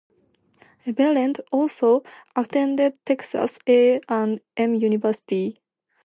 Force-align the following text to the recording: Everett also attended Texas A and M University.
Everett 0.87 1.41
also 1.51 2.01
attended 2.35 2.97
Texas 3.05 3.59
A 3.69 4.01
and 4.09 4.41
M 4.57 4.73
University. 4.73 5.61